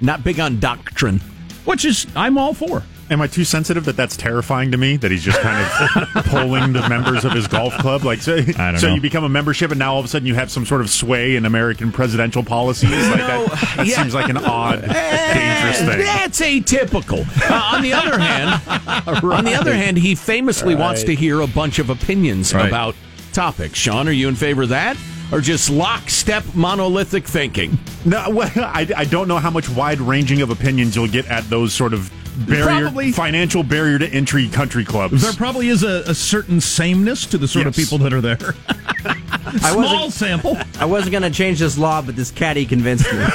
[0.00, 1.20] Not big on doctrine.
[1.64, 2.82] which is I'm all for.
[3.10, 4.96] Am I too sensitive that that's terrifying to me?
[4.96, 8.40] That he's just kind of polling the members of his golf club, like so.
[8.40, 8.94] don't so know.
[8.94, 10.88] you become a membership, and now all of a sudden you have some sort of
[10.88, 12.90] sway in American presidential policies.
[12.90, 14.00] Like that, that yeah.
[14.02, 14.80] seems like an odd,
[15.34, 15.98] dangerous thing.
[15.98, 17.26] That's atypical.
[17.50, 18.60] Uh, on the other hand,
[19.24, 22.66] on the other hand, he famously wants to hear a bunch of opinions Right.
[22.68, 22.94] about
[23.32, 23.78] topics.
[23.78, 24.96] Sean, are you in favor of that,
[25.30, 27.78] or just lockstep monolithic thinking?
[28.06, 31.44] No, well, I, I don't know how much wide ranging of opinions you'll get at
[31.50, 35.22] those sort of barrier, Probably- financial barrier to entry country clubs.
[35.22, 38.54] There probably is a, a certain sameness to the sort of people that are there.
[39.06, 40.56] I Small wasn't, sample.
[40.78, 43.24] I wasn't going to change this law, but this caddy convinced me.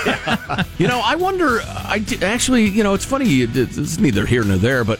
[0.77, 1.59] You know, I wonder.
[1.63, 3.41] I d- actually, you know, it's funny.
[3.41, 4.99] It's neither here nor there, but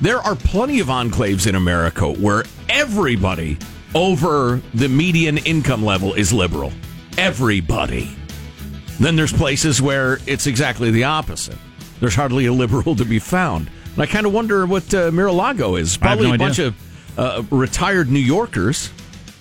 [0.00, 3.56] there are plenty of enclaves in America where everybody
[3.94, 6.72] over the median income level is liberal.
[7.16, 8.10] Everybody.
[8.98, 11.56] Then there's places where it's exactly the opposite.
[12.00, 13.70] There's hardly a liberal to be found.
[13.94, 15.96] And I kind of wonder what uh, Mar-a-Lago is.
[15.96, 16.46] Probably no a idea.
[16.46, 18.90] bunch of uh, retired New Yorkers.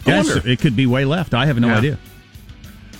[0.06, 0.50] I Yes, wonder.
[0.50, 1.34] it could be way left.
[1.34, 1.78] I have no Yeah.
[1.78, 1.98] idea.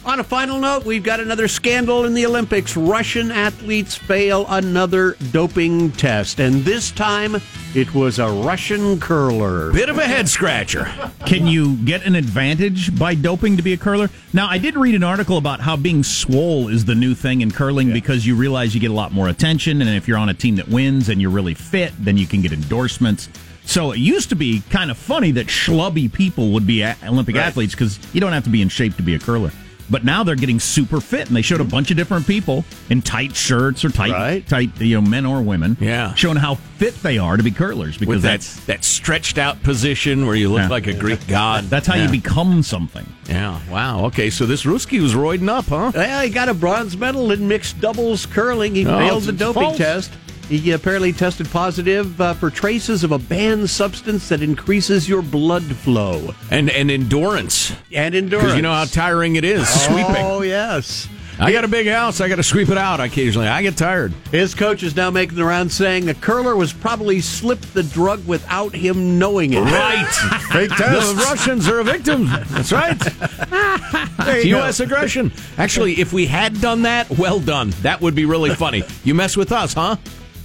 [0.10, 2.76] On a final note, we've got another scandal in the Olympics.
[2.76, 7.36] Russian athletes fail another doping test, and this time
[7.76, 9.72] it was a Russian curler.
[9.72, 10.92] Bit of a head scratcher.
[11.28, 14.10] Can you get an advantage by doping to be a curler?
[14.34, 17.52] Now, I did read an article about how being swole is the new thing in
[17.52, 20.34] curling because you realize you get a lot more attention, and if you're on a
[20.34, 23.30] team that wins and you're really fit, then you can get endorsements.
[23.64, 27.76] So it used to be kind of funny that schlubby people would be Olympic athletes
[27.76, 29.52] because you don't have to be in shape to be a curler.
[29.90, 33.02] But now they're getting super fit, and they showed a bunch of different people in
[33.02, 34.48] tight shirts or tight, Right.
[34.48, 36.14] tight, you know, men or women, Yeah.
[36.16, 39.62] showing how fit they are to be curlers because With that, that's that stretched out
[39.64, 40.68] position where you look Yeah.
[40.70, 41.70] like a Greek god.
[41.70, 42.04] that's how Yeah.
[42.06, 43.06] you become something.
[43.28, 43.58] Yeah.
[43.70, 44.06] Wow.
[44.06, 44.30] Okay.
[44.30, 45.92] So this Ruski was roiding up, huh?
[45.96, 48.76] Yeah, he got a bronze medal in mixed doubles curling.
[48.76, 49.78] He Oh, failed the doping fault.
[49.78, 50.12] test.
[50.50, 55.64] He apparently tested positive uh, for traces of a banned substance that increases your blood
[55.64, 57.72] flow And and endurance.
[57.94, 58.44] and endurance.
[58.46, 60.16] Because you know how tiring it is sweeping.
[60.18, 61.08] Oh yes.
[61.42, 62.20] I got a big house.
[62.20, 63.48] I got to sweep it out occasionally.
[63.48, 64.12] I get tired.
[64.30, 68.28] His coach is now making the rounds saying the curler was probably slipped the drug
[68.28, 69.62] without him knowing it.
[69.62, 70.06] Right.
[70.52, 71.16] Fake the test.
[71.16, 72.26] Russians are a victim.
[72.50, 72.98] That's right.
[74.26, 74.60] There you go.
[74.60, 74.80] U.S.
[74.82, 75.32] aggression.
[75.58, 77.70] Actually, if we had done that, well done.
[77.84, 78.84] That would be really funny.
[79.06, 79.96] You mess with us, huh?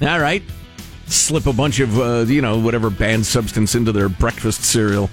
[0.02, 0.42] All right.
[1.06, 5.10] Slip a bunch of, uh, you know, whatever banned substance into their breakfast cereal.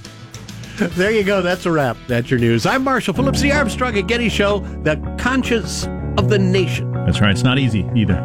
[0.78, 1.42] There you go.
[1.42, 1.98] That's a wrap.
[2.08, 2.66] That's your news.
[2.66, 5.86] I'm Marshall Phillips, the Armstrong and Getty Show, the conscience
[6.18, 6.92] of the nation.
[7.06, 7.32] That's right.
[7.32, 8.16] It's not easy either.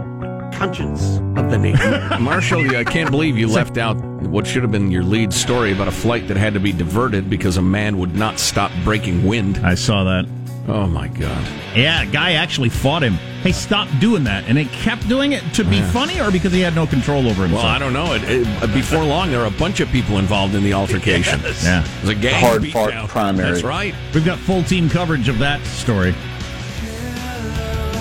[0.55, 1.91] conscience of the nation.
[2.23, 5.89] Marshall, I can't believe you left out what should have been your lead story about
[5.89, 9.59] a flight that had to be diverted because a man would not stop breaking wind.
[9.59, 10.27] I saw that.
[10.69, 11.47] Oh my god.
[11.77, 13.15] Yeah, a guy actually fought him.
[13.43, 14.45] Hey, stop doing that.
[14.49, 17.43] And he kept doing it to be funny or because he had no control over
[17.43, 17.63] himself?
[17.63, 18.15] Well, I don't know.
[18.15, 21.41] It, it, before long, there are a bunch of people involved in the altercation.
[21.43, 21.63] Yes.
[21.63, 21.85] Yeah.
[21.85, 22.73] It was a gang Hard beatdown.
[22.73, 23.53] fought primary.
[23.53, 23.95] That's right.
[24.13, 26.15] We've got full team coverage of that story.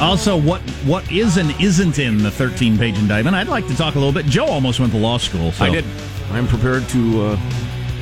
[0.02, 3.36] Also, what what is and isn't in the 13 page indictment?
[3.36, 4.26] I'd like to talk a little bit.
[4.26, 5.52] Joe almost went to law school.
[5.54, 5.66] So.
[5.66, 5.86] I did.
[6.32, 7.40] I'm prepared to uh,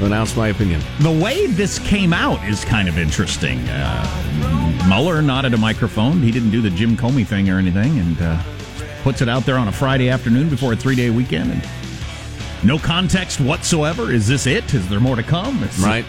[0.02, 0.82] announce my opinion.
[1.00, 3.60] The way this came out is kind of interesting.
[3.70, 6.22] Uh, Mueller not at a microphone.
[6.22, 8.42] He didn't do the Jim Comey thing or anything, and uh,
[9.04, 11.52] puts it out there on a Friday afternoon before a three day weekend.
[11.52, 11.68] And
[12.64, 14.12] no context whatsoever.
[14.12, 14.74] Is this it?
[14.74, 15.62] Is there more to come?
[15.64, 16.06] It's, Right.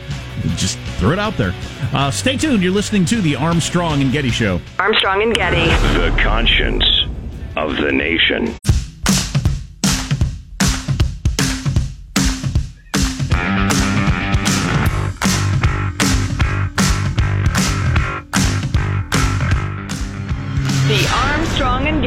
[0.56, 1.54] Just throw it out there.
[1.92, 2.62] Uh, stay tuned.
[2.62, 4.60] You're listening to the Armstrong and Getty Show.
[4.78, 5.66] Armstrong and Getty.
[5.98, 6.84] The conscience
[7.56, 8.54] of the nation.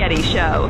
[0.08, 0.70] Getty Show.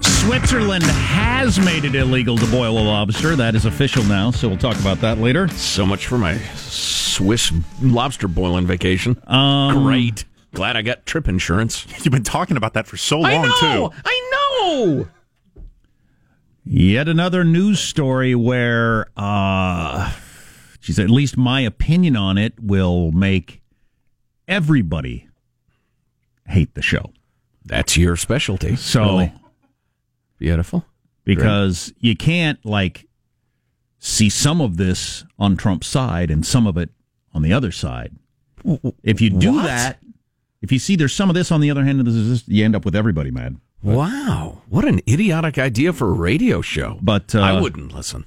[0.00, 3.36] Switzerland has made it illegal to boil a lobster.
[3.36, 5.48] That is official now, so we'll talk about that later.
[5.48, 9.20] So much for my Swiss lobster boiling vacation.
[9.26, 10.24] Um, Great.
[10.54, 11.86] Glad I got trip insurance.
[12.02, 13.90] You've been talking about that for so long, I know.
[13.90, 13.94] too.
[14.06, 14.30] I
[14.64, 15.08] know.
[16.64, 20.10] Yet another news story where, uh,
[20.80, 23.60] geez, at least my opinion on it will make
[24.46, 25.27] everybody
[26.48, 27.12] hate the show.
[27.64, 28.76] That's your specialty.
[28.76, 29.32] So, Really.
[30.38, 30.84] Beautiful.
[31.24, 33.06] because you can't like
[33.98, 36.90] see some of this on Trump's side and some of it
[37.34, 38.14] on the other side.
[39.02, 39.64] If you do What?
[39.64, 39.98] that,
[40.62, 42.74] if you see there's some of this on the other hand of this, you end
[42.76, 43.56] up with everybody mad.
[43.82, 44.62] Wow.
[44.68, 46.98] What an idiotic idea for a radio show.
[47.02, 48.24] But uh, I wouldn't listen.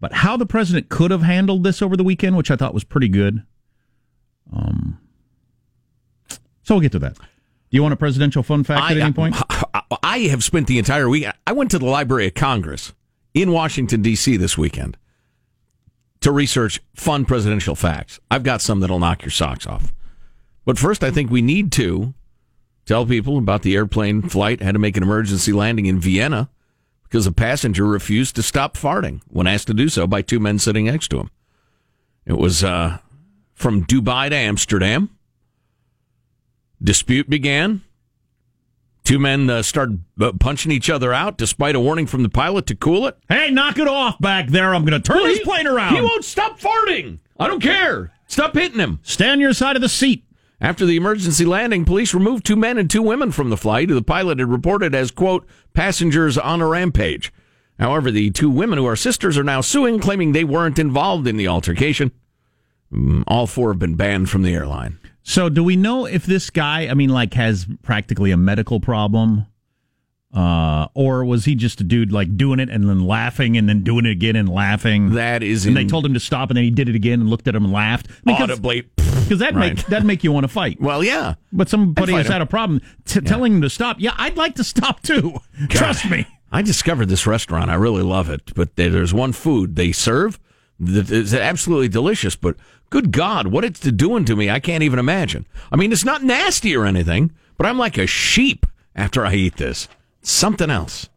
[0.00, 2.84] But how the president could have handled this over the weekend, which I thought was
[2.84, 3.42] pretty good.
[4.52, 4.98] Um,
[6.62, 7.16] so we'll get to that.
[7.70, 9.36] Do you want a presidential fun fact at any point?
[9.50, 11.26] I, I have spent the entire week.
[11.46, 12.94] I went to the Library of Congress
[13.34, 14.36] in Washington D.C.
[14.36, 14.96] this weekend
[16.20, 18.18] to research fun presidential facts.
[18.30, 19.92] I've got some that'll knock your socks off.
[20.64, 22.14] But first, I think we need to
[22.86, 26.48] tell people about the airplane flight had to make an emergency landing in Vienna
[27.04, 30.58] because a passenger refused to stop farting when asked to do so by two men
[30.58, 31.30] sitting next to him.
[32.26, 32.98] It was uh,
[33.54, 35.10] from Dubai to Amsterdam.
[36.82, 37.82] Dispute began.
[39.04, 42.66] Two men uh, started uh, punching each other out despite a warning from the pilot
[42.66, 43.16] to cool it.
[43.28, 44.74] Hey, knock it off back there.
[44.74, 45.94] I'm going to turn Well, this he- plane around.
[45.94, 47.18] He won't stop farting.
[47.40, 48.12] I don't care.
[48.26, 49.00] Stop hitting him.
[49.02, 50.24] Stay on your side of the seat.
[50.60, 53.94] After the emergency landing, police removed two men and two women from the flight who
[53.94, 57.32] the pilot had reported as, quote, passengers on a rampage.
[57.78, 61.36] However, the two women who are sisters are now suing, claiming they weren't involved in
[61.36, 62.10] the altercation.
[62.92, 64.98] Mm, All four have been banned from the airline.
[65.28, 69.44] So, do we know if this guy, I mean, like, has practically a medical problem?
[70.32, 73.82] Uh, or was he just a dude like doing it and then laughing and then
[73.82, 75.10] doing it again and laughing?
[75.12, 77.20] That is and in- they told him to stop and then he did it again
[77.20, 78.08] and looked at him and laughed.
[78.24, 78.82] Because, Audibly.
[78.96, 79.76] because that Right.
[79.76, 80.80] make that make you want to fight.
[80.80, 81.34] Well, yeah.
[81.52, 83.96] But somebody has fight had a problem t- telling him to stop.
[84.00, 85.40] Yeah, I'd like to stop too.
[85.68, 86.26] Trust me.
[86.50, 87.70] I discovered this restaurant.
[87.70, 88.54] I really love it.
[88.54, 90.38] But there's one food they serve
[90.80, 92.36] is absolutely delicious.
[92.36, 92.56] But
[92.90, 95.46] good God, what it's doing to me, I can't even imagine.
[95.72, 99.56] I mean, it's not nasty or anything, but I'm like a sheep after I eat
[99.56, 99.88] this.
[100.22, 101.08] Something else.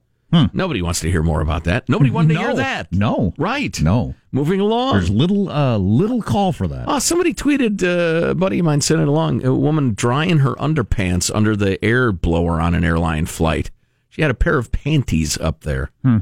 [0.53, 1.89] Nobody wants to hear more about that.
[1.89, 2.55] Nobody wanted to hear Hmm.
[2.57, 2.93] That.
[2.93, 3.33] No.
[3.37, 3.81] Right.
[3.81, 4.15] No.
[4.31, 4.93] Moving along.
[4.93, 6.85] There's little uh little call for that.
[6.87, 10.55] Oh, somebody tweeted, uh, a buddy of mine sent it along, a woman drying her
[10.55, 13.71] underpants under the air blower on an airline flight.
[14.07, 15.91] She had a pair of panties up there.
[16.01, 16.19] Hmm.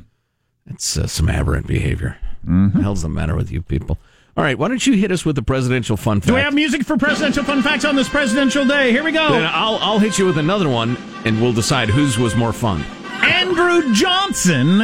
[0.66, 2.18] That's uh, some aberrant behavior.
[2.50, 2.78] Mm-hmm.
[2.78, 3.98] The hell's the matter with you people?
[4.38, 6.28] All right, why don't you hit us with the presidential fun fact?
[6.28, 8.92] Do we have music for presidential fun facts on this presidential day?
[8.92, 9.32] Here we go.
[9.32, 12.84] Then I'll, I'll hit you with another one, and we'll decide whose was more fun.
[13.22, 14.80] Andrew Johnson,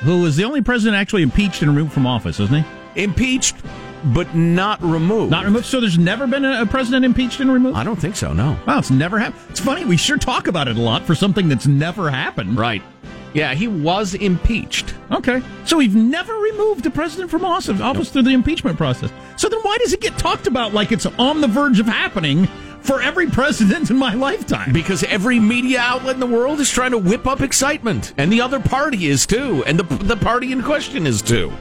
[0.00, 3.02] who was the only president actually impeached and removed from office, isn't he?
[3.02, 3.56] Impeached,
[4.06, 5.30] but not removed.
[5.30, 5.66] Not removed.
[5.66, 7.76] So there's never been a, a president impeached and removed.
[7.76, 8.32] I don't think so.
[8.32, 8.58] No.
[8.66, 9.42] Wow, it's never happened.
[9.50, 9.84] It's funny.
[9.84, 12.58] We sure talk about it a lot for something that's never happened.
[12.58, 12.82] Right.
[13.34, 14.94] Yeah, he was impeached.
[15.10, 15.42] Okay.
[15.64, 19.12] So we've never removed a president from office, office through the impeachment process.
[19.36, 22.46] So then why does it get talked about like it's on the verge of happening
[22.80, 24.72] for every president in my lifetime?
[24.72, 28.40] Because every media outlet in the world is trying to whip up excitement, and the
[28.40, 31.52] other party is too, and the the party in question is too.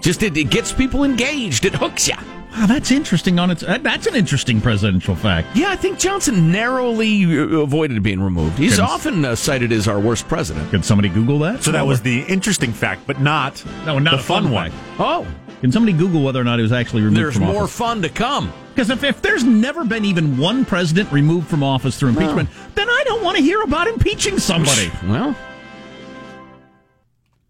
[0.00, 1.64] Just it, it gets people engaged.
[1.64, 2.14] It hooks you.
[2.56, 3.38] Wow, that's interesting.
[3.38, 5.48] On its uh, that's an interesting presidential fact.
[5.54, 8.58] Yeah, I think Johnson narrowly uh, avoided being removed.
[8.58, 10.70] He's Can- often uh, cited as our worst president.
[10.70, 11.62] Could somebody Google that?
[11.62, 14.70] So that was the interesting fact, but not no, not the a fun, fun one.
[14.70, 14.82] fact.
[15.00, 15.26] Oh,
[15.60, 17.76] Can somebody Google whether or not he was actually removed there's from more office?
[17.76, 18.50] fun to come.
[18.74, 22.88] Because if, if there's never been even one president removed from office through impeachment, then
[22.88, 24.90] I don't want to hear about impeaching somebody.
[25.06, 25.34] Well,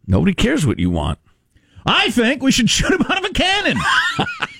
[0.06, 1.18] nobody cares what you want.
[1.84, 3.76] I think we should shoot him out of a cannon.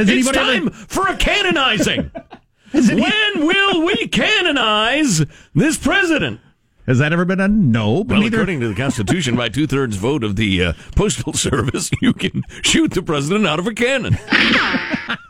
[0.00, 2.10] Has it's anybody time ever- for a canonizing.
[2.72, 5.24] Has any- when will we canonize
[5.54, 6.40] this president?
[6.86, 7.70] Has that ever been done?
[7.70, 8.38] No, but Well, neither.
[8.38, 12.42] according to the Constitution, by two thirds vote of the uh, Postal Service, you can
[12.62, 14.16] shoot the president out of a cannon.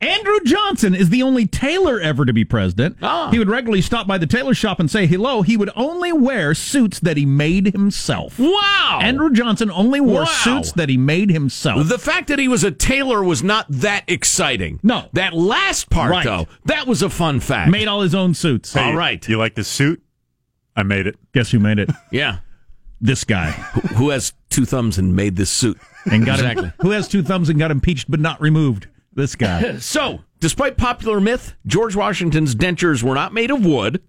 [0.00, 2.96] Andrew Johnson is the only tailor ever to be president.
[3.02, 3.30] Ah.
[3.30, 5.42] He would regularly stop by the tailor shop and say hello.
[5.42, 8.38] He would only wear suits that he made himself.
[8.38, 9.00] Wow!
[9.02, 10.24] Andrew Johnson only wore Wow.
[10.26, 11.88] suits that he made himself.
[11.88, 14.78] The fact that he was a tailor was not that exciting.
[14.84, 15.08] No.
[15.14, 16.24] That last part, Right.
[16.24, 17.70] though, that was a fun fact.
[17.72, 18.76] made all his own suits.
[18.76, 19.26] All right.
[19.28, 20.00] You like this suit?
[20.76, 21.16] I made it.
[21.34, 21.90] Guess who made it?
[22.12, 22.38] Yeah.
[23.00, 23.50] This guy.
[23.50, 25.78] Who, who has two thumbs and made this suit?
[26.10, 26.66] And got exactly.
[26.66, 28.86] him, who has two thumbs and got impeached but not removed?
[29.18, 29.78] This guy.
[29.80, 34.00] So, despite popular myth, George Washington's dentures were not made of wood.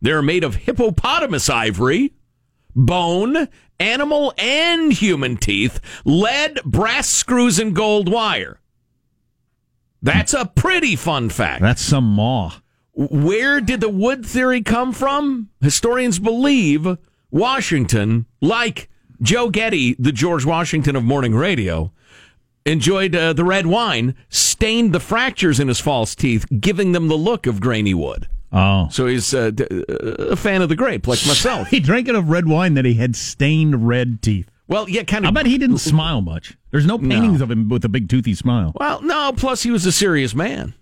[0.00, 2.14] They're made of hippopotamus ivory,
[2.74, 3.46] bone,
[3.78, 8.58] animal and human teeth, lead, brass screws, and gold wire.
[10.02, 11.62] That's a pretty fun fact.
[11.62, 12.54] That's some maw.
[12.94, 15.50] Where did the wood theory come from?
[15.60, 16.98] Historians believe
[17.30, 18.90] Washington, like
[19.20, 21.92] Joe Getty, the George Washington of morning radio,
[22.64, 27.16] enjoyed uh, the red wine, stained the fractures in his false teeth, giving them the
[27.16, 28.28] look of grainy wood.
[28.52, 28.88] Oh.
[28.90, 29.84] So he's uh, d- uh,
[30.30, 31.68] a fan of the grape, like myself.
[31.70, 34.50] He drank enough red wine that he had stained red teeth.
[34.68, 35.30] Well, yeah, kind of.
[35.30, 36.56] I bet he didn't smile much.
[36.70, 38.72] There's no paintings of him with a big toothy smile.
[38.78, 39.32] Well, no.
[39.32, 40.74] Plus, he was a serious man.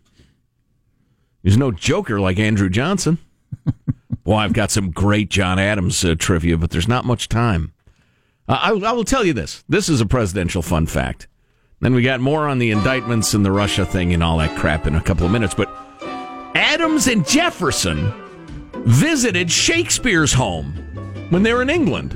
[1.43, 3.19] He's no joker like Andrew Johnson.
[4.25, 7.73] Well, I've got some great John Adams uh, trivia, but there's not much time.
[8.49, 9.65] Uh, I, I will tell you this.
[9.69, 11.27] This is a presidential fun fact.
[11.81, 14.87] Then we got more on the indictments and the Russia thing and all that crap
[14.87, 15.55] in a couple of minutes.
[15.55, 15.75] But
[16.55, 18.13] Adams and Jefferson
[18.85, 20.75] visited Shakespeare's home
[21.31, 22.13] when they were in England.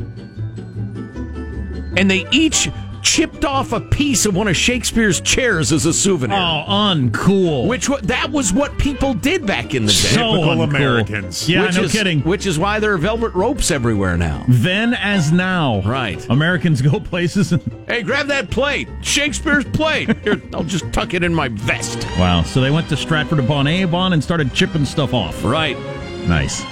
[1.97, 2.69] And they each
[3.05, 6.37] chipped off a piece of one of Shakespeare's chairs as a souvenir.
[6.37, 7.69] Oh, uncool.
[7.69, 9.99] Which that was what people did back in the day.
[9.99, 10.65] So Typical uncool.
[10.65, 11.49] Americans.
[11.49, 12.21] Yeah, which no is, kidding.
[12.23, 14.45] Which is why there are velvet ropes everywhere now.
[14.49, 15.83] Then as now.
[15.83, 16.27] Right.
[16.29, 17.63] Americans go places and.
[17.87, 18.89] Hey, grab that plate.
[19.03, 20.17] Shakespeare's plate.
[20.25, 22.07] Here, I'll just tuck it in my vest.
[22.19, 22.43] Wow.
[22.43, 25.45] So they went to Stratford upon Avon and started chipping stuff off.
[25.45, 25.79] Right.
[26.27, 26.65] Nice.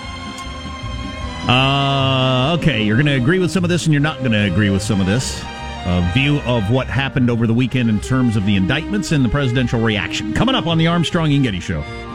[1.49, 4.45] Uh, okay, you're going to agree with some of this and you're not going to
[4.45, 5.43] agree with some of this.
[5.85, 9.29] A view of what happened over the weekend in terms of the indictments and the
[9.29, 10.33] presidential reaction.
[10.33, 12.12] Coming up on the Armstrong and Getty Show.